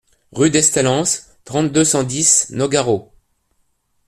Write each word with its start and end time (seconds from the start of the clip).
Rue 0.31 0.49
d'Estalens, 0.49 1.37
trente-deux, 1.45 1.83
cent 1.83 2.01
dix 2.01 2.47
Nogaro 2.49 3.13